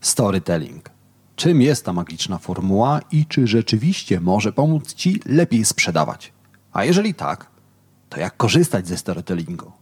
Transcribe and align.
Storytelling. 0.00 0.90
Czym 1.36 1.62
jest 1.62 1.84
ta 1.84 1.92
magiczna 1.92 2.38
formuła 2.38 3.00
i 3.12 3.26
czy 3.26 3.46
rzeczywiście 3.46 4.20
może 4.20 4.52
pomóc 4.52 4.94
Ci 4.94 5.20
lepiej 5.26 5.64
sprzedawać? 5.64 6.32
A 6.72 6.84
jeżeli 6.84 7.14
tak, 7.14 7.46
to 8.08 8.20
jak 8.20 8.36
korzystać 8.36 8.88
ze 8.88 8.96
storytellingu? 8.96 9.72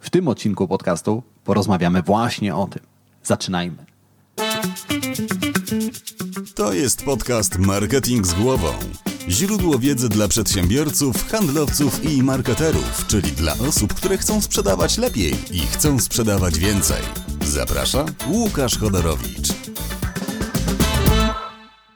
W 0.00 0.10
tym 0.10 0.28
odcinku 0.28 0.68
podcastu 0.68 1.22
porozmawiamy 1.44 2.02
właśnie 2.02 2.56
o 2.56 2.66
tym. 2.66 2.82
Zaczynajmy. 3.22 3.86
To 6.54 6.72
jest 6.72 7.04
podcast 7.04 7.58
Marketing 7.58 8.26
z 8.26 8.34
głową. 8.34 8.68
Źródło 9.28 9.78
wiedzy 9.78 10.08
dla 10.08 10.28
przedsiębiorców, 10.28 11.28
handlowców 11.28 12.04
i 12.04 12.22
marketerów, 12.22 13.06
czyli 13.06 13.32
dla 13.32 13.52
osób, 13.52 13.94
które 13.94 14.18
chcą 14.18 14.40
sprzedawać 14.40 14.98
lepiej 14.98 15.34
i 15.50 15.58
chcą 15.58 15.98
sprzedawać 15.98 16.58
więcej. 16.58 17.02
Zaprasza 17.44 18.04
Łukasz 18.28 18.78
Chodorowicz. 18.78 19.55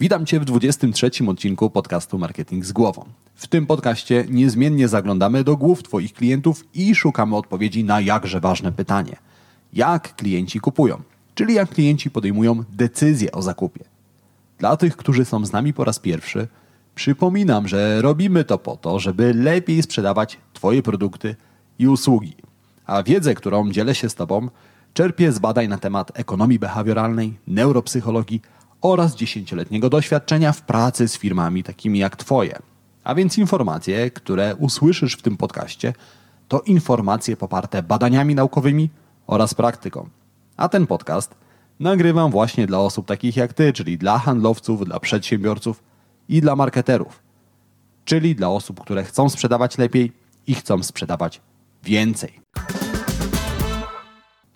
Witam 0.00 0.26
Cię 0.26 0.40
w 0.40 0.44
23 0.44 1.10
odcinku 1.28 1.70
podcastu 1.70 2.18
Marketing 2.18 2.64
z 2.64 2.72
głową. 2.72 3.04
W 3.34 3.46
tym 3.46 3.66
podcaście 3.66 4.24
niezmiennie 4.28 4.88
zaglądamy 4.88 5.44
do 5.44 5.56
głów 5.56 5.82
Twoich 5.82 6.12
klientów 6.12 6.64
i 6.74 6.94
szukamy 6.94 7.36
odpowiedzi 7.36 7.84
na 7.84 8.00
jakże 8.00 8.40
ważne 8.40 8.72
pytanie. 8.72 9.16
Jak 9.72 10.16
klienci 10.16 10.60
kupują? 10.60 11.02
Czyli 11.34 11.54
jak 11.54 11.68
klienci 11.70 12.10
podejmują 12.10 12.64
decyzję 12.72 13.32
o 13.32 13.42
zakupie. 13.42 13.84
Dla 14.58 14.76
tych, 14.76 14.96
którzy 14.96 15.24
są 15.24 15.46
z 15.46 15.52
nami 15.52 15.72
po 15.72 15.84
raz 15.84 15.98
pierwszy, 15.98 16.48
przypominam, 16.94 17.68
że 17.68 18.02
robimy 18.02 18.44
to 18.44 18.58
po 18.58 18.76
to, 18.76 18.98
żeby 18.98 19.34
lepiej 19.34 19.82
sprzedawać 19.82 20.38
Twoje 20.52 20.82
produkty 20.82 21.36
i 21.78 21.88
usługi. 21.88 22.34
A 22.86 23.02
wiedzę, 23.02 23.34
którą 23.34 23.70
dzielę 23.70 23.94
się 23.94 24.08
z 24.08 24.14
Tobą, 24.14 24.48
czerpię 24.94 25.32
z 25.32 25.38
badań 25.38 25.68
na 25.68 25.78
temat 25.78 26.10
ekonomii 26.14 26.58
behawioralnej, 26.58 27.38
neuropsychologii 27.46 28.42
oraz 28.82 29.16
dziesięcioletniego 29.16 29.90
doświadczenia 29.90 30.52
w 30.52 30.62
pracy 30.62 31.08
z 31.08 31.18
firmami 31.18 31.62
takimi 31.62 31.98
jak 31.98 32.16
Twoje. 32.16 32.58
A 33.04 33.14
więc 33.14 33.38
informacje, 33.38 34.10
które 34.10 34.56
usłyszysz 34.56 35.14
w 35.14 35.22
tym 35.22 35.36
podcaście, 35.36 35.92
to 36.48 36.60
informacje 36.60 37.36
poparte 37.36 37.82
badaniami 37.82 38.34
naukowymi 38.34 38.90
oraz 39.26 39.54
praktyką. 39.54 40.08
A 40.56 40.68
ten 40.68 40.86
podcast 40.86 41.34
nagrywam 41.80 42.30
właśnie 42.30 42.66
dla 42.66 42.78
osób 42.78 43.06
takich 43.06 43.36
jak 43.36 43.52
Ty, 43.52 43.72
czyli 43.72 43.98
dla 43.98 44.18
handlowców, 44.18 44.84
dla 44.84 45.00
przedsiębiorców 45.00 45.82
i 46.28 46.40
dla 46.40 46.56
marketerów. 46.56 47.22
Czyli 48.04 48.34
dla 48.34 48.48
osób, 48.48 48.80
które 48.80 49.04
chcą 49.04 49.28
sprzedawać 49.28 49.78
lepiej 49.78 50.12
i 50.46 50.54
chcą 50.54 50.82
sprzedawać 50.82 51.40
więcej. 51.82 52.40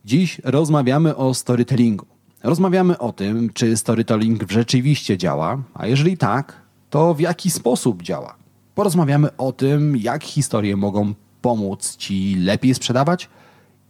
Dziś 0.05 0.41
rozmawiamy 0.45 1.17
o 1.17 1.35
storytellingu. 1.35 2.14
Rozmawiamy 2.45 2.99
o 2.99 3.13
tym, 3.13 3.51
czy 3.55 3.77
storytelling 3.77 4.51
rzeczywiście 4.51 5.19
działa, 5.19 5.63
a 5.75 5.87
jeżeli 5.87 6.17
tak, 6.19 6.61
to 6.91 7.15
w 7.15 7.21
jaki 7.21 7.51
sposób 7.51 8.03
działa. 8.03 8.35
Porozmawiamy 8.75 9.37
o 9.37 9.53
tym, 9.53 9.97
jak 9.97 10.25
historie 10.25 10.77
mogą 10.77 11.15
pomóc 11.43 11.97
Ci 11.97 12.35
lepiej 12.35 12.75
sprzedawać 12.75 13.29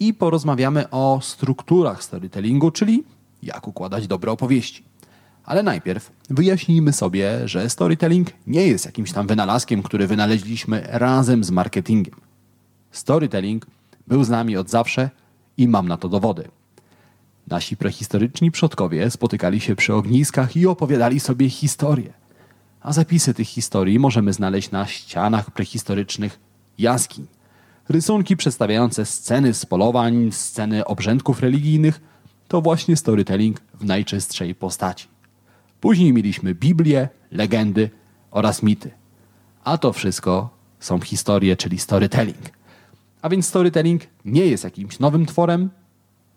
i 0.01 0.15
porozmawiamy 0.15 0.91
o 0.91 1.19
strukturach 1.23 2.05
storytellingu, 2.05 2.71
czyli 2.71 3.05
jak 3.43 3.69
układać 3.69 4.07
dobre 4.07 4.33
opowieści. 4.33 4.85
Ale 5.45 5.63
najpierw 5.63 6.13
wyjaśnijmy 6.31 6.93
sobie, 6.93 7.49
że 7.49 7.71
storytelling 7.71 8.29
nie 8.47 8.67
jest 8.67 8.87
jakimś 8.87 9.13
tam 9.13 9.27
wynalazkiem, 9.27 9.83
który 9.83 10.07
wynaleźliśmy 10.07 10.87
razem 10.91 11.45
z 11.45 11.51
marketingiem. 11.51 12.15
Storytelling 12.91 13.67
był 14.07 14.25
z 14.25 14.29
nami 14.29 14.57
od 14.57 14.71
zawsze 14.71 15.11
i 15.57 15.69
mam 15.69 15.89
na 15.89 15.97
to 15.97 16.09
dowody. 16.09 16.49
Nasi 17.49 17.77
prehistoryczni 17.77 18.51
przodkowie 18.51 19.11
spotykali 19.11 19.61
się 19.61 19.77
przy 19.77 19.95
ogniskach 19.95 20.57
i 20.57 20.67
opowiadali 20.67 21.21
sobie 21.21 21.51
historie. 21.51 22.13
A 22.81 22.93
zapisy 22.93 23.35
tych 23.35 23.49
historii 23.49 23.99
możemy 23.99 24.33
znaleźć 24.33 24.71
na 24.71 24.87
ścianach 24.87 25.51
prehistorycznych 25.51 26.41
jaskiń. 26.79 27.27
Rysunki 27.89 28.37
przedstawiające 28.37 29.07
sceny 29.07 29.55
z 29.55 29.67
polowań, 29.67 30.33
sceny 30.33 30.85
obrzędków 30.85 31.41
religijnych 31.41 32.01
to 32.49 32.61
właśnie 32.61 32.97
storytelling 32.97 33.61
w 33.75 33.85
najczystszej 33.85 34.55
postaci. 34.55 35.09
Później 35.81 36.13
mieliśmy 36.13 36.55
Biblię, 36.55 37.09
legendy 37.31 37.91
oraz 38.31 38.63
mity. 38.63 38.91
A 39.65 39.79
to 39.79 39.93
wszystko 39.93 40.51
są 40.81 41.01
historie, 41.01 41.57
czyli 41.57 41.79
storytelling. 41.79 42.51
A 43.23 43.29
więc 43.29 43.47
storytelling 43.47 44.03
nie 44.25 44.47
jest 44.47 44.65
jakimś 44.65 44.99
nowym 44.99 45.27
tworem, 45.27 45.71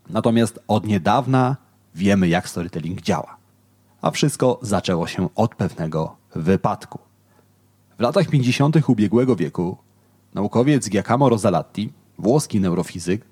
natomiast 0.10 0.60
od 0.68 0.88
niedawna 0.88 1.58
wiemy, 1.96 2.28
jak 2.28 2.50
storytelling 2.50 3.02
działa. 3.02 3.38
A 4.02 4.12
wszystko 4.12 4.60
zaczęło 4.62 5.08
się 5.08 5.30
od 5.36 5.56
pewnego 5.56 6.16
wypadku. 6.36 7.00
W 7.98 8.02
latach 8.02 8.28
50. 8.28 8.90
ubiegłego 8.90 9.36
wieku 9.36 9.78
naukowiec 10.34 10.90
Giacomo 10.90 11.30
Rosalatti, 11.30 11.94
włoski 12.18 12.60
neurofizyk, 12.60 13.26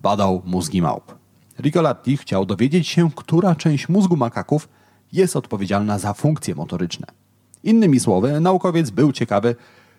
badał 0.00 0.42
mózgi 0.44 0.82
małp. 0.82 1.14
Rigolatti 1.58 2.16
chciał 2.16 2.46
dowiedzieć 2.46 2.88
się, 2.88 3.10
która 3.16 3.54
część 3.54 3.88
mózgu 3.88 4.16
makaków 4.16 4.68
jest 5.12 5.36
odpowiedzialna 5.36 5.98
za 5.98 6.12
funkcje 6.12 6.54
motoryczne. 6.54 7.06
Innymi 7.64 8.00
słowy, 8.00 8.40
naukowiec 8.40 8.90
był 8.90 9.12
ciekawy, 9.12 9.56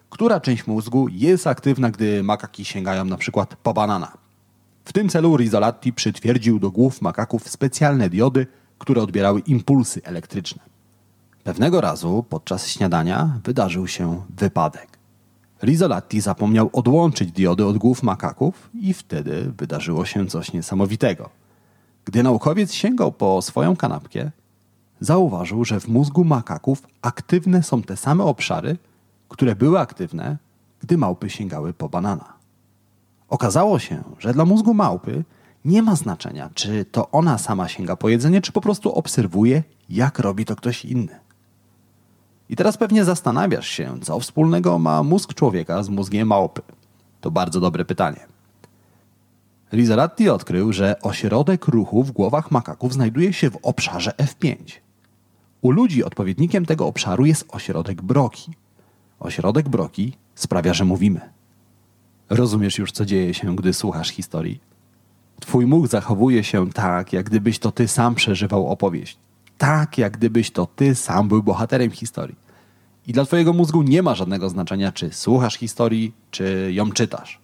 która 0.09 0.39
część 0.39 0.67
mózgu 0.67 1.07
jest 1.11 1.47
aktywna, 1.47 1.91
gdy 1.91 2.23
makaki 2.23 2.65
sięgają 2.65 3.05
na 3.05 3.17
przykład 3.17 3.55
po 3.55 3.73
banana. 3.73 4.26
W 4.87 4.93
tym 4.93 5.09
celu 5.09 5.37
Rizzolatti 5.37 5.93
przytwierdził 5.93 6.59
do 6.59 6.71
głów 6.71 7.01
makaków 7.01 7.49
specjalne 7.49 8.09
diody, 8.09 8.47
które 8.79 9.01
odbierały 9.01 9.39
impulsy 9.39 10.01
elektryczne. 10.03 10.63
Pewnego 11.43 11.81
razu 11.81 12.25
podczas 12.29 12.67
śniadania 12.67 13.39
wydarzył 13.43 13.87
się 13.87 14.21
wypadek. 14.29 14.87
Rizzolatti 15.63 16.21
zapomniał 16.21 16.69
odłączyć 16.73 17.31
diody 17.31 17.65
od 17.65 17.77
głów 17.77 18.03
makaków 18.03 18.69
i 18.73 18.93
wtedy 18.93 19.51
wydarzyło 19.57 20.05
się 20.05 20.27
coś 20.27 20.53
niesamowitego. 20.53 21.29
Gdy 22.05 22.23
naukowiec 22.23 22.73
sięgał 22.73 23.11
po 23.11 23.41
swoją 23.41 23.75
kanapkę, 23.75 24.31
zauważył, 24.99 25.65
że 25.65 25.79
w 25.79 25.87
mózgu 25.87 26.23
makaków 26.23 26.87
aktywne 27.01 27.63
są 27.63 27.81
te 27.81 27.97
same 27.97 28.23
obszary, 28.23 28.77
które 29.29 29.55
były 29.55 29.79
aktywne, 29.79 30.37
gdy 30.79 30.97
małpy 30.97 31.29
sięgały 31.29 31.73
po 31.73 31.89
banana. 31.89 32.36
Okazało 33.29 33.79
się, 33.79 34.03
że 34.19 34.33
dla 34.33 34.45
mózgu 34.45 34.73
małpy 34.73 35.23
nie 35.65 35.83
ma 35.83 35.95
znaczenia, 35.95 36.49
czy 36.53 36.85
to 36.85 37.11
ona 37.11 37.37
sama 37.37 37.67
sięga 37.67 37.95
po 37.95 38.09
jedzenie, 38.09 38.41
czy 38.41 38.51
po 38.51 38.61
prostu 38.61 38.93
obserwuje, 38.93 39.63
jak 39.89 40.19
robi 40.19 40.45
to 40.45 40.55
ktoś 40.55 40.85
inny. 40.85 41.19
I 42.49 42.55
teraz 42.55 42.77
pewnie 42.77 43.05
zastanawiasz 43.05 43.67
się, 43.67 43.99
co 44.01 44.19
wspólnego 44.19 44.79
ma 44.79 45.03
mózg 45.03 45.33
człowieka 45.33 45.83
z 45.83 45.89
mózgiem 45.89 46.27
małpy. 46.27 46.61
To 47.21 47.31
bardzo 47.31 47.59
dobre 47.59 47.85
pytanie. 47.85 48.27
Rizzolatti 49.73 50.29
odkrył, 50.29 50.73
że 50.73 51.01
ośrodek 51.01 51.67
ruchu 51.67 52.03
w 52.03 52.11
głowach 52.11 52.51
makaków 52.51 52.93
znajduje 52.93 53.33
się 53.33 53.49
w 53.49 53.57
obszarze 53.63 54.11
F5. 54.11 54.55
U 55.61 55.71
ludzi 55.71 56.03
odpowiednikiem 56.03 56.65
tego 56.65 56.87
obszaru 56.87 57.25
jest 57.25 57.45
ośrodek 57.49 58.01
Broki. 58.01 58.51
Ośrodek 59.19 59.69
Broki 59.69 60.13
sprawia, 60.35 60.73
że 60.73 60.85
mówimy. 60.85 61.36
Rozumiesz 62.29 62.77
już, 62.77 62.91
co 62.91 63.05
dzieje 63.05 63.33
się, 63.33 63.55
gdy 63.55 63.73
słuchasz 63.73 64.09
historii? 64.09 64.59
Twój 65.39 65.65
mózg 65.65 65.91
zachowuje 65.91 66.43
się 66.43 66.69
tak, 66.69 67.13
jak 67.13 67.25
gdybyś 67.25 67.59
to 67.59 67.71
ty 67.71 67.87
sam 67.87 68.15
przeżywał 68.15 68.67
opowieść. 68.67 69.17
Tak, 69.57 69.97
jak 69.97 70.17
gdybyś 70.17 70.51
to 70.51 70.67
ty 70.75 70.95
sam 70.95 71.27
był 71.27 71.43
bohaterem 71.43 71.91
historii. 71.91 72.35
I 73.07 73.13
dla 73.13 73.25
twojego 73.25 73.53
mózgu 73.53 73.81
nie 73.81 74.03
ma 74.03 74.15
żadnego 74.15 74.49
znaczenia, 74.49 74.91
czy 74.91 75.13
słuchasz 75.13 75.55
historii, 75.55 76.13
czy 76.31 76.69
ją 76.73 76.91
czytasz. 76.91 77.39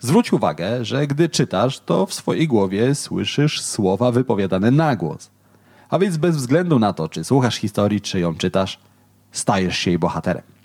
Zwróć 0.00 0.32
uwagę, 0.32 0.84
że 0.84 1.06
gdy 1.06 1.28
czytasz, 1.28 1.80
to 1.80 2.06
w 2.06 2.14
swojej 2.14 2.48
głowie 2.48 2.94
słyszysz 2.94 3.62
słowa 3.62 4.12
wypowiadane 4.12 4.70
na 4.70 4.96
głos. 4.96 5.30
A 5.88 5.98
więc 5.98 6.16
bez 6.16 6.36
względu 6.36 6.78
na 6.78 6.92
to, 6.92 7.08
czy 7.08 7.24
słuchasz 7.24 7.56
historii, 7.56 8.00
czy 8.00 8.20
ją 8.20 8.34
czytasz, 8.34 8.78
stajesz 9.32 9.78
się 9.78 9.90
jej 9.90 9.98
bohaterem. 9.98 10.55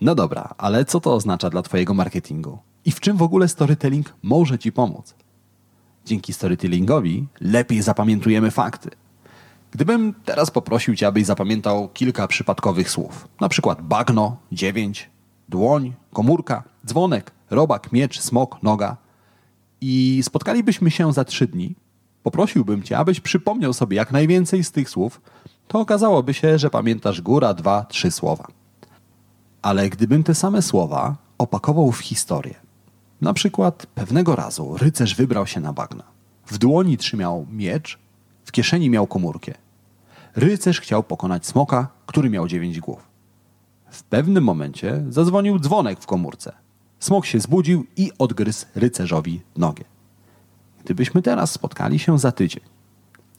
No 0.00 0.14
dobra, 0.14 0.54
ale 0.58 0.84
co 0.84 1.00
to 1.00 1.14
oznacza 1.14 1.50
dla 1.50 1.62
Twojego 1.62 1.94
marketingu? 1.94 2.58
I 2.84 2.90
w 2.90 3.00
czym 3.00 3.16
w 3.16 3.22
ogóle 3.22 3.48
storytelling 3.48 4.14
może 4.22 4.58
Ci 4.58 4.72
pomóc? 4.72 5.14
Dzięki 6.06 6.32
storytellingowi 6.32 7.26
lepiej 7.40 7.82
zapamiętujemy 7.82 8.50
fakty. 8.50 8.90
Gdybym 9.70 10.14
teraz 10.24 10.50
poprosił 10.50 10.96
Cię, 10.96 11.06
abyś 11.06 11.26
zapamiętał 11.26 11.88
kilka 11.88 12.28
przypadkowych 12.28 12.90
słów, 12.90 13.28
na 13.40 13.48
przykład 13.48 13.82
bagno, 13.82 14.36
dziewięć, 14.52 15.10
dłoń, 15.48 15.92
komórka, 16.12 16.62
dzwonek, 16.86 17.32
robak, 17.50 17.92
miecz, 17.92 18.20
smok, 18.20 18.62
noga 18.62 18.96
i 19.80 20.20
spotkalibyśmy 20.24 20.90
się 20.90 21.12
za 21.12 21.24
trzy 21.24 21.46
dni, 21.46 21.74
poprosiłbym 22.22 22.82
Cię, 22.82 22.98
abyś 22.98 23.20
przypomniał 23.20 23.72
sobie 23.72 23.96
jak 23.96 24.12
najwięcej 24.12 24.64
z 24.64 24.72
tych 24.72 24.90
słów, 24.90 25.20
to 25.68 25.80
okazałoby 25.80 26.34
się, 26.34 26.58
że 26.58 26.70
pamiętasz 26.70 27.20
góra, 27.20 27.54
dwa, 27.54 27.84
trzy 27.84 28.10
słowa. 28.10 28.46
Ale 29.64 29.90
gdybym 29.90 30.22
te 30.24 30.34
same 30.34 30.62
słowa 30.62 31.16
opakował 31.38 31.92
w 31.92 31.98
historię, 31.98 32.54
na 33.20 33.32
przykład 33.32 33.86
pewnego 33.86 34.36
razu 34.36 34.76
rycerz 34.76 35.14
wybrał 35.14 35.46
się 35.46 35.60
na 35.60 35.72
bagna. 35.72 36.04
W 36.46 36.58
dłoni 36.58 36.96
trzymał 36.96 37.46
miecz, 37.50 37.98
w 38.44 38.52
kieszeni 38.52 38.90
miał 38.90 39.06
komórkę. 39.06 39.54
Rycerz 40.36 40.80
chciał 40.80 41.02
pokonać 41.02 41.46
smoka, 41.46 41.88
który 42.06 42.30
miał 42.30 42.48
dziewięć 42.48 42.80
głów. 42.80 43.08
W 43.90 44.02
pewnym 44.02 44.44
momencie 44.44 45.04
zadzwonił 45.08 45.58
dzwonek 45.58 46.00
w 46.00 46.06
komórce. 46.06 46.52
Smok 47.00 47.26
się 47.26 47.40
zbudził 47.40 47.86
i 47.96 48.12
odgryzł 48.18 48.66
rycerzowi 48.74 49.40
nogę. 49.56 49.84
Gdybyśmy 50.84 51.22
teraz 51.22 51.52
spotkali 51.52 51.98
się 51.98 52.18
za 52.18 52.32
tydzień 52.32 52.62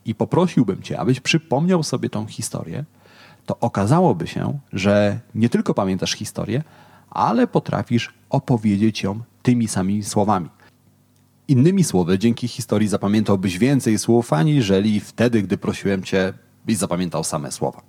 i 0.05 0.15
poprosiłbym 0.15 0.81
Cię, 0.81 0.99
abyś 0.99 1.19
przypomniał 1.19 1.83
sobie 1.83 2.09
tą 2.09 2.25
historię, 2.25 2.85
to 3.45 3.59
okazałoby 3.59 4.27
się, 4.27 4.59
że 4.73 5.19
nie 5.35 5.49
tylko 5.49 5.73
pamiętasz 5.73 6.11
historię, 6.11 6.63
ale 7.09 7.47
potrafisz 7.47 8.13
opowiedzieć 8.29 9.03
ją 9.03 9.19
tymi 9.43 9.67
samymi 9.67 10.03
słowami. 10.03 10.49
Innymi 11.47 11.83
słowy, 11.83 12.19
dzięki 12.19 12.47
historii 12.47 12.87
zapamiętałbyś 12.87 13.57
więcej 13.57 13.99
słów, 13.99 14.33
aniżeli 14.33 14.99
wtedy, 14.99 15.41
gdy 15.41 15.57
prosiłem 15.57 16.03
Cię, 16.03 16.33
byś 16.65 16.77
zapamiętał 16.77 17.23
same 17.23 17.51
słowa. 17.51 17.81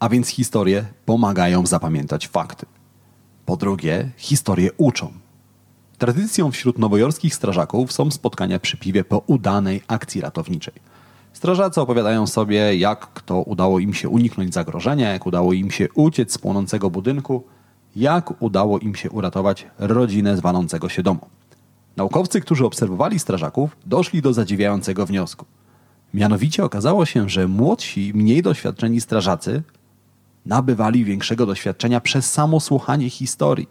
A 0.00 0.08
więc 0.08 0.28
historie 0.28 0.84
pomagają 1.04 1.66
zapamiętać 1.66 2.28
fakty. 2.28 2.66
Po 3.46 3.56
drugie, 3.56 4.10
historie 4.16 4.70
uczą. 4.76 5.12
Tradycją 5.98 6.50
wśród 6.50 6.78
nowojorskich 6.78 7.34
strażaków 7.34 7.92
są 7.92 8.10
spotkania 8.10 8.58
przy 8.58 8.76
piwie 8.76 9.04
po 9.04 9.18
udanej 9.18 9.82
akcji 9.88 10.20
ratowniczej. 10.20 10.74
Strażacy 11.38 11.80
opowiadają 11.80 12.26
sobie, 12.26 12.76
jak 12.76 13.12
kto 13.14 13.42
udało 13.42 13.78
im 13.78 13.94
się 13.94 14.08
uniknąć 14.08 14.54
zagrożenia, 14.54 15.12
jak 15.12 15.26
udało 15.26 15.52
im 15.52 15.70
się 15.70 15.88
uciec 15.94 16.32
z 16.32 16.38
płonącego 16.38 16.90
budynku, 16.90 17.44
jak 17.96 18.42
udało 18.42 18.78
im 18.78 18.94
się 18.94 19.10
uratować 19.10 19.66
rodzinę 19.78 20.36
z 20.36 20.40
walącego 20.40 20.88
się 20.88 21.02
domu. 21.02 21.20
Naukowcy, 21.96 22.40
którzy 22.40 22.66
obserwowali 22.66 23.18
strażaków, 23.18 23.76
doszli 23.86 24.22
do 24.22 24.32
zadziwiającego 24.32 25.06
wniosku. 25.06 25.44
Mianowicie 26.14 26.64
okazało 26.64 27.06
się, 27.06 27.28
że 27.28 27.48
młodsi, 27.48 28.12
mniej 28.14 28.42
doświadczeni 28.42 29.00
strażacy 29.00 29.62
nabywali 30.46 31.04
większego 31.04 31.46
doświadczenia 31.46 32.00
przez 32.00 32.32
samo 32.32 32.60
słuchanie 32.60 33.10
historii. 33.10 33.68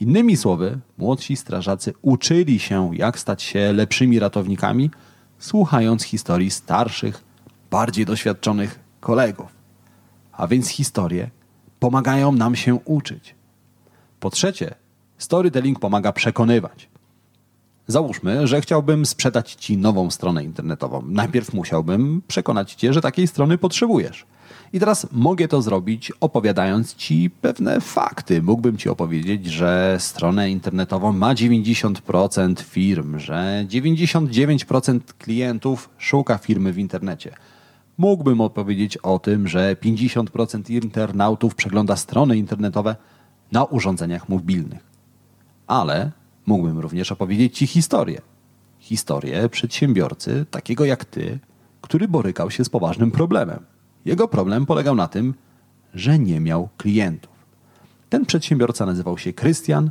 Innymi 0.00 0.36
słowy, 0.36 0.78
młodsi 0.98 1.36
strażacy 1.36 1.92
uczyli 2.02 2.58
się, 2.58 2.90
jak 2.94 3.18
stać 3.18 3.42
się 3.42 3.72
lepszymi 3.72 4.18
ratownikami, 4.18 4.90
słuchając 5.42 6.02
historii 6.02 6.50
starszych, 6.50 7.24
bardziej 7.70 8.06
doświadczonych 8.06 8.80
kolegów. 9.00 9.46
A 10.32 10.46
więc 10.46 10.68
historie 10.68 11.30
pomagają 11.80 12.32
nam 12.32 12.56
się 12.56 12.74
uczyć. 12.74 13.34
Po 14.20 14.30
trzecie, 14.30 14.74
storytelling 15.18 15.78
pomaga 15.78 16.12
przekonywać. 16.12 16.88
Załóżmy, 17.86 18.46
że 18.46 18.60
chciałbym 18.60 19.06
sprzedać 19.06 19.54
Ci 19.54 19.76
nową 19.76 20.10
stronę 20.10 20.44
internetową. 20.44 21.02
Najpierw 21.06 21.54
musiałbym 21.54 22.22
przekonać 22.28 22.74
Cię, 22.74 22.92
że 22.92 23.00
takiej 23.00 23.26
strony 23.26 23.58
potrzebujesz. 23.58 24.26
I 24.72 24.80
teraz 24.80 25.06
mogę 25.12 25.48
to 25.48 25.62
zrobić 25.62 26.12
opowiadając 26.20 26.94
Ci 26.94 27.30
pewne 27.30 27.80
fakty. 27.80 28.42
Mógłbym 28.42 28.76
Ci 28.76 28.88
opowiedzieć, 28.88 29.46
że 29.46 29.96
stronę 30.00 30.50
internetową 30.50 31.12
ma 31.12 31.34
90% 31.34 32.60
firm, 32.60 33.18
że 33.18 33.64
99% 33.68 35.00
klientów 35.18 35.90
szuka 35.98 36.38
firmy 36.38 36.72
w 36.72 36.78
internecie. 36.78 37.34
Mógłbym 37.98 38.40
opowiedzieć 38.40 38.96
o 38.96 39.18
tym, 39.18 39.48
że 39.48 39.76
50% 39.76 40.70
internautów 40.70 41.54
przegląda 41.54 41.96
strony 41.96 42.36
internetowe 42.36 42.96
na 43.52 43.64
urządzeniach 43.64 44.28
mobilnych. 44.28 44.90
Ale 45.66 46.10
mógłbym 46.46 46.78
również 46.78 47.12
opowiedzieć 47.12 47.58
Ci 47.58 47.66
historię. 47.66 48.20
Historię 48.78 49.48
przedsiębiorcy, 49.48 50.46
takiego 50.50 50.84
jak 50.84 51.04
Ty, 51.04 51.38
który 51.80 52.08
borykał 52.08 52.50
się 52.50 52.64
z 52.64 52.68
poważnym 52.68 53.10
problemem. 53.10 53.64
Jego 54.04 54.28
problem 54.28 54.66
polegał 54.66 54.94
na 54.94 55.08
tym, 55.08 55.34
że 55.94 56.18
nie 56.18 56.40
miał 56.40 56.68
klientów. 56.76 57.32
Ten 58.08 58.26
przedsiębiorca 58.26 58.86
nazywał 58.86 59.18
się 59.18 59.32
Krystian 59.32 59.90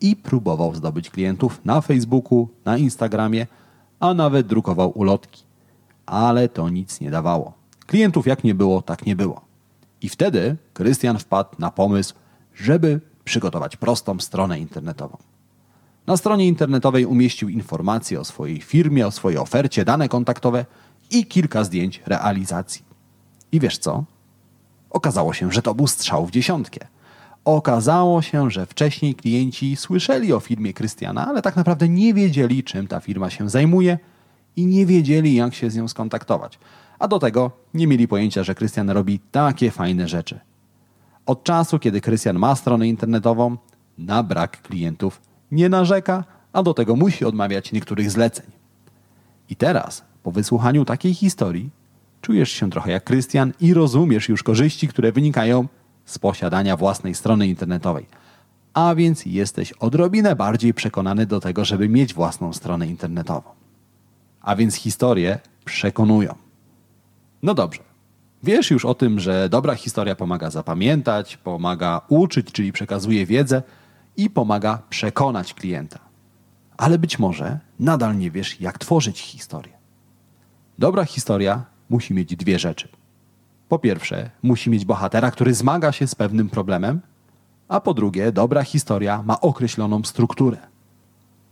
i 0.00 0.16
próbował 0.16 0.74
zdobyć 0.74 1.10
klientów 1.10 1.60
na 1.64 1.80
Facebooku, 1.80 2.48
na 2.64 2.78
Instagramie, 2.78 3.46
a 4.00 4.14
nawet 4.14 4.46
drukował 4.46 4.98
ulotki. 4.98 5.42
Ale 6.06 6.48
to 6.48 6.68
nic 6.68 7.00
nie 7.00 7.10
dawało. 7.10 7.52
Klientów 7.86 8.26
jak 8.26 8.44
nie 8.44 8.54
było, 8.54 8.82
tak 8.82 9.06
nie 9.06 9.16
było. 9.16 9.40
I 10.02 10.08
wtedy 10.08 10.56
Krystian 10.72 11.18
wpadł 11.18 11.50
na 11.58 11.70
pomysł, 11.70 12.14
żeby 12.54 13.00
przygotować 13.24 13.76
prostą 13.76 14.20
stronę 14.20 14.60
internetową. 14.60 15.16
Na 16.06 16.16
stronie 16.16 16.48
internetowej 16.48 17.06
umieścił 17.06 17.48
informacje 17.48 18.20
o 18.20 18.24
swojej 18.24 18.60
firmie, 18.60 19.06
o 19.06 19.10
swojej 19.10 19.38
ofercie, 19.38 19.84
dane 19.84 20.08
kontaktowe 20.08 20.66
i 21.10 21.26
kilka 21.26 21.64
zdjęć 21.64 22.02
realizacji. 22.06 22.91
I 23.52 23.60
wiesz 23.60 23.78
co? 23.78 24.04
Okazało 24.90 25.32
się, 25.32 25.52
że 25.52 25.62
to 25.62 25.74
był 25.74 25.86
strzał 25.86 26.26
w 26.26 26.30
dziesiątkę. 26.30 26.86
Okazało 27.44 28.22
się, 28.22 28.50
że 28.50 28.66
wcześniej 28.66 29.14
klienci 29.14 29.76
słyszeli 29.76 30.32
o 30.32 30.40
firmie 30.40 30.72
Krystiana, 30.72 31.26
ale 31.26 31.42
tak 31.42 31.56
naprawdę 31.56 31.88
nie 31.88 32.14
wiedzieli, 32.14 32.64
czym 32.64 32.86
ta 32.86 33.00
firma 33.00 33.30
się 33.30 33.50
zajmuje 33.50 33.98
i 34.56 34.66
nie 34.66 34.86
wiedzieli, 34.86 35.34
jak 35.34 35.54
się 35.54 35.70
z 35.70 35.76
nią 35.76 35.88
skontaktować. 35.88 36.58
A 36.98 37.08
do 37.08 37.18
tego 37.18 37.50
nie 37.74 37.86
mieli 37.86 38.08
pojęcia, 38.08 38.44
że 38.44 38.54
Krystian 38.54 38.90
robi 38.90 39.20
takie 39.32 39.70
fajne 39.70 40.08
rzeczy. 40.08 40.40
Od 41.26 41.44
czasu, 41.44 41.78
kiedy 41.78 42.00
Krystian 42.00 42.38
ma 42.38 42.56
stronę 42.56 42.88
internetową, 42.88 43.56
na 43.98 44.22
brak 44.22 44.62
klientów 44.62 45.20
nie 45.50 45.68
narzeka, 45.68 46.24
a 46.52 46.62
do 46.62 46.74
tego 46.74 46.96
musi 46.96 47.24
odmawiać 47.24 47.72
niektórych 47.72 48.10
zleceń. 48.10 48.46
I 49.48 49.56
teraz, 49.56 50.04
po 50.22 50.32
wysłuchaniu 50.32 50.84
takiej 50.84 51.14
historii, 51.14 51.70
czujesz 52.22 52.50
się 52.52 52.70
trochę 52.70 52.90
jak 52.90 53.04
Krystian 53.04 53.52
i 53.60 53.74
rozumiesz 53.74 54.28
już 54.28 54.42
korzyści, 54.42 54.88
które 54.88 55.12
wynikają 55.12 55.68
z 56.04 56.18
posiadania 56.18 56.76
własnej 56.76 57.14
strony 57.14 57.46
internetowej. 57.46 58.06
A 58.74 58.94
więc 58.94 59.26
jesteś 59.26 59.72
odrobinę 59.72 60.36
bardziej 60.36 60.74
przekonany 60.74 61.26
do 61.26 61.40
tego, 61.40 61.64
żeby 61.64 61.88
mieć 61.88 62.14
własną 62.14 62.52
stronę 62.52 62.86
internetową. 62.86 63.50
A 64.40 64.56
więc 64.56 64.74
historie 64.74 65.38
przekonują. 65.64 66.34
No 67.42 67.54
dobrze. 67.54 67.80
Wiesz 68.42 68.70
już 68.70 68.84
o 68.84 68.94
tym, 68.94 69.20
że 69.20 69.48
dobra 69.48 69.74
historia 69.74 70.14
pomaga 70.14 70.50
zapamiętać, 70.50 71.36
pomaga 71.36 72.00
uczyć, 72.08 72.52
czyli 72.52 72.72
przekazuje 72.72 73.26
wiedzę 73.26 73.62
i 74.16 74.30
pomaga 74.30 74.82
przekonać 74.90 75.54
klienta. 75.54 75.98
Ale 76.76 76.98
być 76.98 77.18
może 77.18 77.58
nadal 77.78 78.18
nie 78.18 78.30
wiesz, 78.30 78.60
jak 78.60 78.78
tworzyć 78.78 79.20
historię. 79.20 79.72
Dobra 80.78 81.04
historia 81.04 81.71
musi 81.92 82.14
mieć 82.14 82.36
dwie 82.36 82.58
rzeczy. 82.58 82.88
Po 83.68 83.78
pierwsze, 83.78 84.30
musi 84.42 84.70
mieć 84.70 84.84
bohatera, 84.84 85.30
który 85.30 85.54
zmaga 85.54 85.92
się 85.92 86.06
z 86.06 86.14
pewnym 86.14 86.48
problemem, 86.48 87.00
a 87.68 87.80
po 87.80 87.94
drugie, 87.94 88.32
dobra 88.32 88.62
historia 88.62 89.22
ma 89.22 89.40
określoną 89.40 90.04
strukturę. 90.04 90.56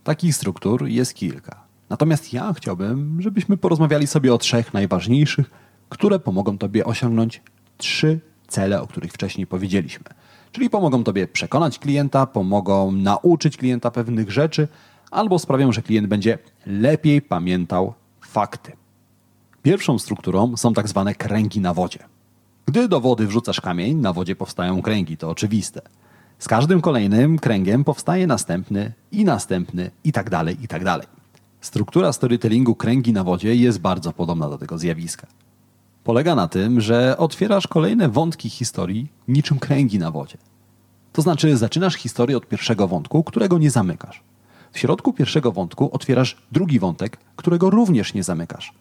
Takich 0.03 0.35
struktur 0.35 0.87
jest 0.87 1.13
kilka. 1.13 1.63
Natomiast 1.89 2.33
ja 2.33 2.53
chciałbym, 2.53 3.21
żebyśmy 3.21 3.57
porozmawiali 3.57 4.07
sobie 4.07 4.33
o 4.33 4.37
trzech 4.37 4.73
najważniejszych, 4.73 5.49
które 5.89 6.19
pomogą 6.19 6.57
Tobie 6.57 6.85
osiągnąć 6.85 7.41
trzy 7.77 8.19
cele, 8.47 8.81
o 8.81 8.87
których 8.87 9.11
wcześniej 9.11 9.47
powiedzieliśmy. 9.47 10.05
Czyli 10.51 10.69
pomogą 10.69 11.03
Tobie 11.03 11.27
przekonać 11.27 11.79
klienta, 11.79 12.25
pomogą 12.25 12.91
nauczyć 12.91 13.57
klienta 13.57 13.91
pewnych 13.91 14.31
rzeczy, 14.31 14.67
albo 15.11 15.39
sprawią, 15.39 15.71
że 15.71 15.81
klient 15.81 16.07
będzie 16.07 16.37
lepiej 16.65 17.21
pamiętał 17.21 17.93
fakty. 18.21 18.80
Pierwszą 19.63 19.99
strukturą 19.99 20.57
są 20.57 20.73
tak 20.73 20.87
zwane 20.87 21.15
kręgi 21.15 21.59
na 21.59 21.73
wodzie. 21.73 21.99
Gdy 22.65 22.87
do 22.87 23.01
wody 23.01 23.27
wrzucasz 23.27 23.61
kamień, 23.61 23.97
na 23.97 24.13
wodzie 24.13 24.35
powstają 24.35 24.81
kręgi, 24.81 25.17
to 25.17 25.29
oczywiste. 25.29 25.81
Z 26.39 26.47
każdym 26.47 26.81
kolejnym 26.81 27.39
kręgiem 27.39 27.83
powstaje 27.83 28.27
następny 28.27 28.93
i 29.11 29.25
następny 29.25 29.91
i 30.03 30.11
tak 30.11 30.29
dalej, 30.29 30.63
i 30.63 30.67
tak 30.67 30.83
dalej. 30.83 31.07
Struktura 31.61 32.13
storytellingu 32.13 32.75
kręgi 32.75 33.13
na 33.13 33.23
wodzie 33.23 33.55
jest 33.55 33.79
bardzo 33.79 34.13
podobna 34.13 34.49
do 34.49 34.57
tego 34.57 34.77
zjawiska. 34.77 35.27
Polega 36.03 36.35
na 36.35 36.47
tym, 36.47 36.81
że 36.81 37.17
otwierasz 37.17 37.67
kolejne 37.67 38.09
wątki 38.09 38.49
historii 38.49 39.07
niczym 39.27 39.59
kręgi 39.59 39.99
na 39.99 40.11
wodzie. 40.11 40.37
To 41.13 41.21
znaczy 41.21 41.57
zaczynasz 41.57 41.95
historię 41.95 42.37
od 42.37 42.47
pierwszego 42.47 42.87
wątku, 42.87 43.23
którego 43.23 43.57
nie 43.57 43.71
zamykasz. 43.71 44.23
W 44.71 44.79
środku 44.79 45.13
pierwszego 45.13 45.51
wątku 45.51 45.89
otwierasz 45.93 46.37
drugi 46.51 46.79
wątek, 46.79 47.17
którego 47.35 47.69
również 47.69 48.13
nie 48.13 48.23
zamykasz. 48.23 48.73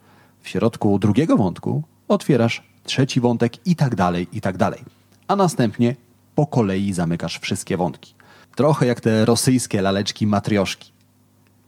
W 0.42 0.48
środku 0.48 0.98
drugiego 0.98 1.36
wątku 1.36 1.82
otwierasz 2.08 2.62
trzeci 2.84 3.20
wątek 3.20 3.66
i 3.66 3.76
tak 3.76 3.94
dalej, 3.94 4.26
i 4.32 4.40
tak 4.40 4.56
dalej. 4.56 4.84
A 5.28 5.36
następnie 5.36 5.96
po 6.34 6.46
kolei 6.46 6.92
zamykasz 6.92 7.38
wszystkie 7.38 7.76
wątki. 7.76 8.14
Trochę 8.56 8.86
jak 8.86 9.00
te 9.00 9.24
rosyjskie 9.24 9.82
laleczki 9.82 10.26
matrioszki. 10.26 10.92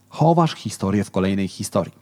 Chowasz 0.09 0.55
historię 0.55 1.05
w 1.05 1.11
kolejnej 1.11 1.49
historii. 1.49 1.95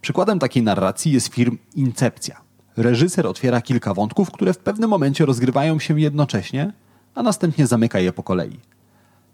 Przykładem 0.00 0.38
takiej 0.38 0.62
narracji 0.62 1.12
jest 1.12 1.34
film 1.34 1.58
Incepcja. 1.74 2.40
Reżyser 2.76 3.26
otwiera 3.26 3.60
kilka 3.60 3.94
wątków, 3.94 4.30
które 4.30 4.52
w 4.52 4.58
pewnym 4.58 4.90
momencie 4.90 5.26
rozgrywają 5.26 5.78
się 5.78 6.00
jednocześnie, 6.00 6.72
a 7.14 7.22
następnie 7.22 7.66
zamyka 7.66 8.00
je 8.00 8.12
po 8.12 8.22
kolei. 8.22 8.60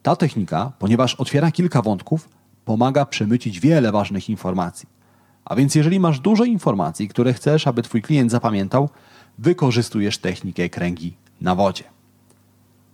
Ta 0.02 0.16
technika, 0.16 0.72
ponieważ 0.78 1.14
otwiera 1.14 1.50
kilka 1.50 1.82
wątków, 1.82 2.28
pomaga 2.64 3.06
przemycić 3.06 3.60
wiele 3.60 3.92
ważnych 3.92 4.30
informacji. 4.30 4.95
A 5.46 5.56
więc 5.56 5.74
jeżeli 5.74 6.00
masz 6.00 6.20
dużo 6.20 6.44
informacji, 6.44 7.08
które 7.08 7.32
chcesz, 7.32 7.66
aby 7.66 7.82
twój 7.82 8.02
klient 8.02 8.30
zapamiętał, 8.30 8.88
wykorzystujesz 9.38 10.18
technikę 10.18 10.68
kręgi 10.68 11.16
na 11.40 11.54
wodzie. 11.54 11.84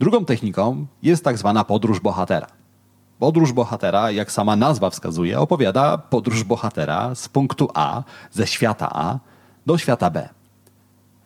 Drugą 0.01 0.25
techniką 0.25 0.87
jest 1.03 1.25
tak 1.25 1.39
zwana 1.39 1.65
podróż 1.65 2.01
bohatera. 2.01 2.47
Podróż 3.19 3.53
bohatera, 3.53 4.11
jak 4.11 4.33
sama 4.33 4.57
nazwa 4.57 4.91
wskazuje, 4.91 5.41
opowiada 5.41 5.99
podróż 5.99 6.45
bohatera 6.45 7.15
z 7.15 7.29
punktu 7.29 7.69
A, 7.75 8.03
ze 8.33 8.47
świata 8.47 8.89
A, 8.93 9.19
do 9.67 9.79
świata 9.79 10.11
B. 10.11 10.29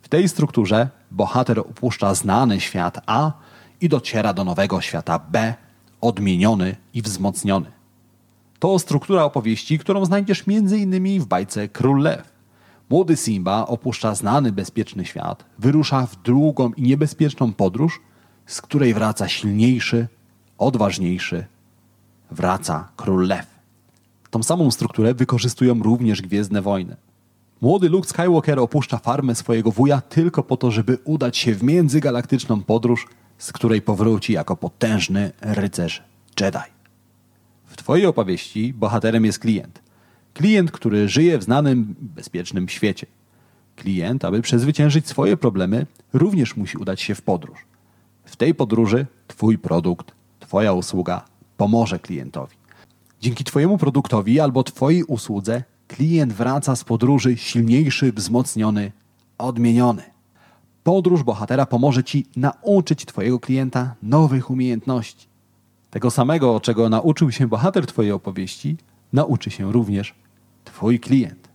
W 0.02 0.08
tej 0.08 0.28
strukturze 0.28 0.88
bohater 1.10 1.58
opuszcza 1.58 2.14
znany 2.14 2.60
świat 2.60 3.00
A 3.06 3.32
i 3.80 3.88
dociera 3.88 4.32
do 4.32 4.44
nowego 4.44 4.80
świata 4.80 5.18
B, 5.18 5.54
odmieniony 6.00 6.76
i 6.94 7.02
wzmocniony. 7.02 7.72
To 8.58 8.78
struktura 8.78 9.24
opowieści, 9.24 9.78
którą 9.78 10.04
znajdziesz 10.04 10.44
m.in. 10.48 11.20
w 11.20 11.26
bajce 11.26 11.68
Król 11.68 12.02
Lew. 12.02 12.32
Młody 12.90 13.16
Simba 13.16 13.66
opuszcza 13.66 14.14
znany, 14.14 14.52
bezpieczny 14.52 15.04
świat, 15.04 15.44
wyrusza 15.58 16.06
w 16.06 16.16
długą 16.16 16.72
i 16.72 16.82
niebezpieczną 16.82 17.52
podróż, 17.52 18.00
z 18.46 18.60
której 18.60 18.94
wraca 18.94 19.28
silniejszy, 19.28 20.08
odważniejszy. 20.58 21.44
Wraca 22.30 22.88
Król 22.96 23.26
Lew. 23.26 23.46
Tą 24.30 24.42
samą 24.42 24.70
strukturę 24.70 25.14
wykorzystują 25.14 25.82
również 25.82 26.22
Gwiezdne 26.22 26.62
Wojny. 26.62 26.96
Młody 27.60 27.88
Luke 27.88 28.08
Skywalker 28.08 28.58
opuszcza 28.58 28.98
farmę 28.98 29.34
swojego 29.34 29.72
wuja 29.72 30.00
tylko 30.00 30.42
po 30.42 30.56
to, 30.56 30.70
żeby 30.70 30.98
udać 31.04 31.36
się 31.36 31.54
w 31.54 31.62
międzygalaktyczną 31.62 32.62
podróż, 32.62 33.06
z 33.38 33.52
której 33.52 33.82
powróci 33.82 34.32
jako 34.32 34.56
potężny 34.56 35.32
rycerz 35.40 36.02
Jedi. 36.40 36.75
W 37.66 37.76
Twojej 37.76 38.06
opowieści 38.06 38.72
bohaterem 38.72 39.24
jest 39.24 39.38
klient. 39.38 39.82
Klient, 40.34 40.70
który 40.70 41.08
żyje 41.08 41.38
w 41.38 41.42
znanym, 41.42 41.94
bezpiecznym 42.00 42.68
świecie. 42.68 43.06
Klient, 43.76 44.24
aby 44.24 44.42
przezwyciężyć 44.42 45.08
swoje 45.08 45.36
problemy, 45.36 45.86
również 46.12 46.56
musi 46.56 46.78
udać 46.78 47.00
się 47.00 47.14
w 47.14 47.22
podróż. 47.22 47.58
W 48.24 48.36
tej 48.36 48.54
podróży 48.54 49.06
Twój 49.28 49.58
produkt, 49.58 50.12
Twoja 50.40 50.72
usługa 50.72 51.24
pomoże 51.56 51.98
klientowi. 51.98 52.56
Dzięki 53.20 53.44
Twojemu 53.44 53.78
produktowi 53.78 54.40
albo 54.40 54.64
Twojej 54.64 55.04
usłudze 55.04 55.62
klient 55.88 56.32
wraca 56.32 56.76
z 56.76 56.84
podróży 56.84 57.36
silniejszy, 57.36 58.12
wzmocniony, 58.12 58.92
odmieniony. 59.38 60.02
Podróż 60.82 61.22
bohatera 61.22 61.66
pomoże 61.66 62.04
Ci 62.04 62.26
nauczyć 62.36 63.06
Twojego 63.06 63.40
klienta 63.40 63.94
nowych 64.02 64.50
umiejętności. 64.50 65.26
Tego 65.96 66.10
samego, 66.10 66.60
czego 66.60 66.88
nauczył 66.88 67.32
się 67.32 67.46
bohater 67.46 67.86
Twojej 67.86 68.12
opowieści, 68.12 68.76
nauczy 69.12 69.50
się 69.50 69.72
również 69.72 70.14
Twój 70.64 71.00
klient. 71.00 71.48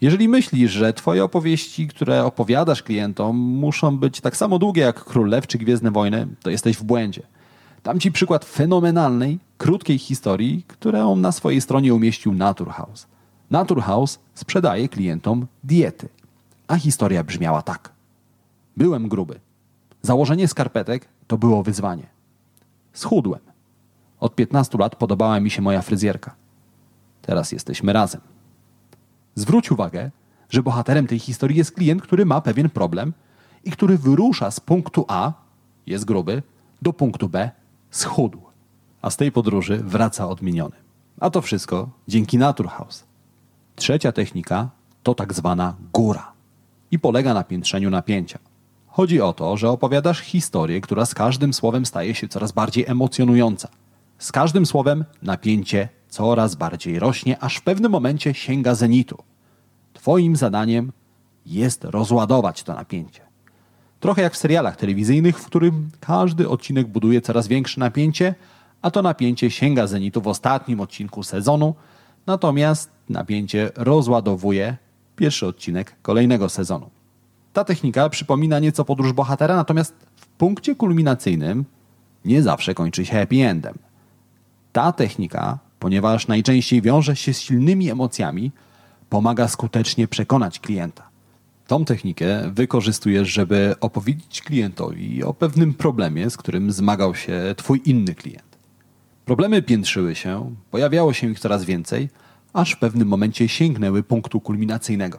Jeżeli 0.00 0.28
myślisz, 0.28 0.70
że 0.70 0.92
Twoje 0.92 1.24
opowieści, 1.24 1.88
które 1.88 2.24
opowiadasz 2.24 2.82
klientom, 2.82 3.36
muszą 3.36 3.98
być 3.98 4.20
tak 4.20 4.36
samo 4.36 4.58
długie 4.58 4.82
jak 4.82 5.04
Król 5.04 5.28
Lew 5.28 5.46
czy 5.46 5.58
Gwiezdne 5.58 5.90
Wojny, 5.90 6.26
to 6.42 6.50
jesteś 6.50 6.76
w 6.76 6.84
błędzie. 6.84 7.22
Dam 7.84 8.00
Ci 8.00 8.12
przykład 8.12 8.44
fenomenalnej, 8.44 9.38
krótkiej 9.58 9.98
historii, 9.98 10.64
którą 10.66 11.16
na 11.16 11.32
swojej 11.32 11.60
stronie 11.60 11.94
umieścił 11.94 12.34
Naturhaus. 12.34 13.06
Naturhaus 13.50 14.18
sprzedaje 14.34 14.88
klientom 14.88 15.46
diety, 15.64 16.08
a 16.68 16.76
historia 16.76 17.24
brzmiała 17.24 17.62
tak. 17.62 17.92
Byłem 18.76 19.08
gruby. 19.08 19.40
Założenie 20.02 20.48
skarpetek 20.48 21.08
to 21.26 21.38
było 21.38 21.62
wyzwanie. 21.62 22.06
Schudłem. 22.92 23.55
Od 24.20 24.34
15 24.34 24.78
lat 24.78 24.96
podobała 24.96 25.40
mi 25.40 25.50
się 25.50 25.62
moja 25.62 25.82
fryzjerka. 25.82 26.34
Teraz 27.22 27.52
jesteśmy 27.52 27.92
razem. 27.92 28.20
Zwróć 29.34 29.70
uwagę, 29.70 30.10
że 30.50 30.62
bohaterem 30.62 31.06
tej 31.06 31.18
historii 31.18 31.56
jest 31.56 31.72
klient, 31.72 32.02
który 32.02 32.26
ma 32.26 32.40
pewien 32.40 32.70
problem 32.70 33.12
i 33.64 33.70
który 33.70 33.98
wyrusza 33.98 34.50
z 34.50 34.60
punktu 34.60 35.04
A, 35.08 35.32
jest 35.86 36.04
gruby, 36.04 36.42
do 36.82 36.92
punktu 36.92 37.28
B, 37.28 37.50
schudł. 37.90 38.40
A 39.02 39.10
z 39.10 39.16
tej 39.16 39.32
podróży 39.32 39.82
wraca 39.84 40.28
odmieniony. 40.28 40.76
A 41.20 41.30
to 41.30 41.42
wszystko 41.42 41.88
dzięki 42.08 42.38
Naturhaus. 42.38 43.04
Trzecia 43.76 44.12
technika 44.12 44.68
to 45.02 45.14
tak 45.14 45.34
zwana 45.34 45.74
góra 45.92 46.32
i 46.90 46.98
polega 46.98 47.34
na 47.34 47.44
piętrzeniu 47.44 47.90
napięcia. 47.90 48.38
Chodzi 48.86 49.20
o 49.20 49.32
to, 49.32 49.56
że 49.56 49.70
opowiadasz 49.70 50.20
historię, 50.20 50.80
która 50.80 51.06
z 51.06 51.14
każdym 51.14 51.54
słowem 51.54 51.86
staje 51.86 52.14
się 52.14 52.28
coraz 52.28 52.52
bardziej 52.52 52.84
emocjonująca. 52.86 53.68
Z 54.18 54.32
każdym 54.32 54.66
słowem 54.66 55.04
napięcie 55.22 55.88
coraz 56.08 56.54
bardziej 56.54 56.98
rośnie, 56.98 57.38
aż 57.38 57.56
w 57.56 57.62
pewnym 57.62 57.92
momencie 57.92 58.34
sięga 58.34 58.74
zenitu. 58.74 59.18
Twoim 59.92 60.36
zadaniem 60.36 60.92
jest 61.46 61.84
rozładować 61.84 62.62
to 62.62 62.74
napięcie. 62.74 63.20
Trochę 64.00 64.22
jak 64.22 64.34
w 64.34 64.36
serialach 64.36 64.76
telewizyjnych, 64.76 65.38
w 65.38 65.46
którym 65.46 65.90
każdy 66.00 66.48
odcinek 66.48 66.86
buduje 66.86 67.20
coraz 67.20 67.48
większe 67.48 67.80
napięcie, 67.80 68.34
a 68.82 68.90
to 68.90 69.02
napięcie 69.02 69.50
sięga 69.50 69.86
zenitu 69.86 70.20
w 70.20 70.28
ostatnim 70.28 70.80
odcinku 70.80 71.22
sezonu, 71.22 71.74
natomiast 72.26 72.90
napięcie 73.08 73.70
rozładowuje 73.76 74.76
pierwszy 75.16 75.46
odcinek 75.46 75.96
kolejnego 76.02 76.48
sezonu. 76.48 76.90
Ta 77.52 77.64
technika 77.64 78.08
przypomina 78.08 78.58
nieco 78.58 78.84
podróż 78.84 79.12
bohatera, 79.12 79.56
natomiast 79.56 79.94
w 80.16 80.26
punkcie 80.26 80.74
kulminacyjnym 80.74 81.64
nie 82.24 82.42
zawsze 82.42 82.74
kończy 82.74 83.06
się 83.06 83.12
happy 83.12 83.36
endem. 83.36 83.85
Ta 84.76 84.92
technika, 84.92 85.58
ponieważ 85.78 86.28
najczęściej 86.28 86.82
wiąże 86.82 87.16
się 87.16 87.34
z 87.34 87.40
silnymi 87.40 87.90
emocjami, 87.90 88.50
pomaga 89.08 89.48
skutecznie 89.48 90.08
przekonać 90.08 90.60
klienta. 90.60 91.08
Tą 91.66 91.84
technikę 91.84 92.50
wykorzystujesz, 92.52 93.28
żeby 93.28 93.74
opowiedzieć 93.80 94.42
klientowi 94.42 95.24
o 95.24 95.34
pewnym 95.34 95.74
problemie, 95.74 96.30
z 96.30 96.36
którym 96.36 96.72
zmagał 96.72 97.14
się 97.14 97.54
Twój 97.56 97.82
inny 97.84 98.14
klient. 98.14 98.58
Problemy 99.24 99.62
piętrzyły 99.62 100.14
się, 100.14 100.54
pojawiało 100.70 101.12
się 101.12 101.30
ich 101.30 101.40
coraz 101.40 101.64
więcej, 101.64 102.08
aż 102.52 102.72
w 102.72 102.78
pewnym 102.78 103.08
momencie 103.08 103.48
sięgnęły 103.48 104.02
punktu 104.02 104.40
kulminacyjnego. 104.40 105.18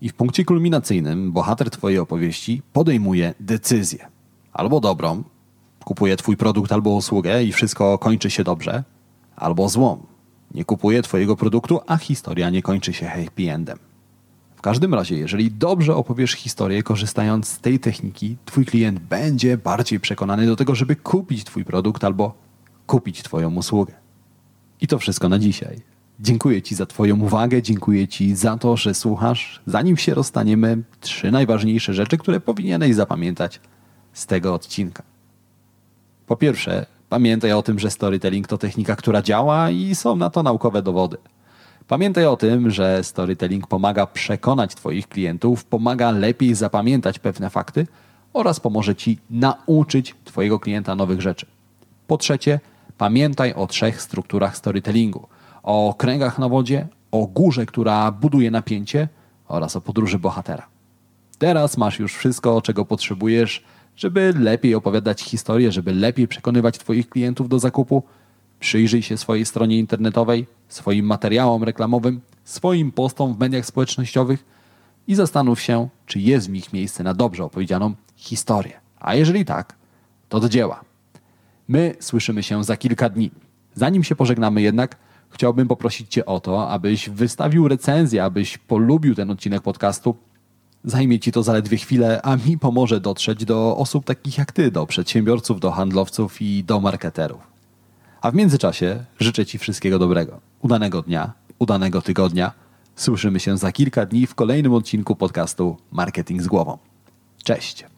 I 0.00 0.08
w 0.08 0.14
punkcie 0.14 0.44
kulminacyjnym 0.44 1.32
bohater 1.32 1.70
Twojej 1.70 1.98
opowieści 1.98 2.62
podejmuje 2.72 3.34
decyzję. 3.40 4.06
Albo 4.52 4.80
dobrą, 4.80 5.24
kupuje 5.84 6.16
Twój 6.16 6.36
produkt 6.36 6.72
albo 6.72 6.90
usługę 6.90 7.44
i 7.44 7.52
wszystko 7.52 7.98
kończy 7.98 8.30
się 8.30 8.44
dobrze, 8.44 8.84
albo 9.36 9.68
złą, 9.68 10.06
nie 10.54 10.64
kupuje 10.64 11.02
Twojego 11.02 11.36
produktu, 11.36 11.80
a 11.86 11.96
historia 11.96 12.50
nie 12.50 12.62
kończy 12.62 12.92
się 12.92 13.06
happy 13.06 13.52
endem. 13.52 13.78
W 14.56 14.60
każdym 14.60 14.94
razie, 14.94 15.18
jeżeli 15.18 15.50
dobrze 15.50 15.96
opowiesz 15.96 16.32
historię, 16.32 16.82
korzystając 16.82 17.48
z 17.48 17.58
tej 17.58 17.80
techniki, 17.80 18.36
Twój 18.44 18.66
klient 18.66 18.98
będzie 18.98 19.58
bardziej 19.58 20.00
przekonany 20.00 20.46
do 20.46 20.56
tego, 20.56 20.74
żeby 20.74 20.96
kupić 20.96 21.44
Twój 21.44 21.64
produkt 21.64 22.04
albo 22.04 22.34
kupić 22.86 23.22
Twoją 23.22 23.54
usługę. 23.54 23.94
I 24.80 24.86
to 24.86 24.98
wszystko 24.98 25.28
na 25.28 25.38
dzisiaj. 25.38 25.80
Dziękuję 26.20 26.62
Ci 26.62 26.74
za 26.74 26.86
Twoją 26.86 27.20
uwagę, 27.20 27.62
dziękuję 27.62 28.08
Ci 28.08 28.36
za 28.36 28.56
to, 28.56 28.76
że 28.76 28.94
słuchasz. 28.94 29.62
Zanim 29.66 29.96
się 29.96 30.14
rozstaniemy, 30.14 30.82
trzy 31.00 31.30
najważniejsze 31.30 31.94
rzeczy, 31.94 32.18
które 32.18 32.40
powinieneś 32.40 32.94
zapamiętać 32.94 33.60
z 34.12 34.26
tego 34.26 34.54
odcinka. 34.54 35.13
Po 36.26 36.36
pierwsze, 36.36 36.86
pamiętaj 37.08 37.52
o 37.52 37.62
tym, 37.62 37.78
że 37.78 37.90
storytelling 37.90 38.46
to 38.46 38.58
technika, 38.58 38.96
która 38.96 39.22
działa 39.22 39.70
i 39.70 39.94
są 39.94 40.16
na 40.16 40.30
to 40.30 40.42
naukowe 40.42 40.82
dowody. 40.82 41.16
Pamiętaj 41.88 42.26
o 42.26 42.36
tym, 42.36 42.70
że 42.70 43.04
storytelling 43.04 43.66
pomaga 43.66 44.06
przekonać 44.06 44.74
Twoich 44.74 45.08
klientów, 45.08 45.64
pomaga 45.64 46.10
lepiej 46.10 46.54
zapamiętać 46.54 47.18
pewne 47.18 47.50
fakty 47.50 47.86
oraz 48.32 48.60
pomoże 48.60 48.96
Ci 48.96 49.18
nauczyć 49.30 50.14
Twojego 50.24 50.58
klienta 50.58 50.94
nowych 50.94 51.20
rzeczy. 51.20 51.46
Po 52.06 52.16
trzecie, 52.16 52.60
pamiętaj 52.98 53.54
o 53.54 53.66
trzech 53.66 54.02
strukturach 54.02 54.56
storytellingu: 54.56 55.28
o 55.62 55.94
kręgach 55.98 56.38
na 56.38 56.48
wodzie, 56.48 56.86
o 57.10 57.26
górze, 57.26 57.66
która 57.66 58.12
buduje 58.12 58.50
napięcie 58.50 59.08
oraz 59.48 59.76
o 59.76 59.80
podróży 59.80 60.18
bohatera. 60.18 60.66
Teraz 61.38 61.76
masz 61.76 61.98
już 61.98 62.14
wszystko, 62.14 62.62
czego 62.62 62.84
potrzebujesz, 62.84 63.64
żeby 63.96 64.34
lepiej 64.38 64.74
opowiadać 64.74 65.22
historię, 65.22 65.72
żeby 65.72 65.94
lepiej 65.94 66.28
przekonywać 66.28 66.78
Twoich 66.78 67.08
klientów 67.08 67.48
do 67.48 67.58
zakupu. 67.58 68.02
Przyjrzyj 68.60 69.02
się 69.02 69.16
swojej 69.16 69.46
stronie 69.46 69.78
internetowej, 69.78 70.46
swoim 70.68 71.06
materiałom 71.06 71.64
reklamowym, 71.64 72.20
swoim 72.44 72.92
postom 72.92 73.34
w 73.34 73.38
mediach 73.38 73.66
społecznościowych. 73.66 74.44
i 75.06 75.14
zastanów 75.14 75.60
się, 75.60 75.88
czy 76.06 76.20
jest 76.20 76.46
w 76.46 76.50
nich 76.50 76.72
miejsce 76.72 77.04
na 77.04 77.14
dobrze 77.14 77.44
opowiedzianą 77.44 77.94
historię. 78.16 78.80
A 79.00 79.14
jeżeli 79.14 79.44
tak, 79.44 79.74
to 80.28 80.40
do 80.40 80.48
dzieła. 80.48 80.80
My 81.68 81.94
słyszymy 82.00 82.42
się 82.42 82.64
za 82.64 82.76
kilka 82.76 83.08
dni. 83.08 83.30
Zanim 83.74 84.04
się 84.04 84.16
pożegnamy 84.16 84.62
jednak, 84.62 84.96
chciałbym 85.30 85.68
poprosić 85.68 86.08
Cię 86.12 86.26
o 86.26 86.40
to, 86.40 86.68
abyś 86.68 87.10
wystawił 87.10 87.68
recenzję, 87.68 88.24
abyś 88.24 88.58
polubił 88.58 89.14
ten 89.14 89.30
odcinek 89.30 89.62
podcastu. 89.62 90.16
Zajmie 90.84 91.20
Ci 91.20 91.32
to 91.32 91.42
zaledwie 91.42 91.76
chwilę, 91.76 92.20
a 92.22 92.36
mi 92.36 92.58
pomoże 92.58 93.00
dotrzeć 93.00 93.44
do 93.44 93.76
osób 93.76 94.04
takich 94.04 94.38
jak 94.38 94.52
Ty, 94.52 94.70
do 94.70 94.86
przedsiębiorców, 94.86 95.60
do 95.60 95.70
handlowców 95.70 96.42
i 96.42 96.64
do 96.64 96.80
marketerów. 96.80 97.40
A 98.20 98.30
w 98.30 98.34
międzyczasie 98.34 99.04
życzę 99.20 99.46
Ci 99.46 99.58
wszystkiego 99.58 99.98
dobrego. 99.98 100.40
Udanego 100.62 101.02
dnia, 101.02 101.32
udanego 101.58 102.02
tygodnia. 102.02 102.52
Słyszymy 102.96 103.40
się 103.40 103.58
za 103.58 103.72
kilka 103.72 104.06
dni 104.06 104.26
w 104.26 104.34
kolejnym 104.34 104.72
odcinku 104.72 105.16
podcastu 105.16 105.76
Marketing 105.92 106.42
z 106.42 106.46
głową. 106.46 106.78
Cześć! 107.44 107.93